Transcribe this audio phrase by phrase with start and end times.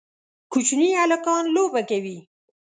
[0.51, 2.17] کوچني هلکان لوبه کوي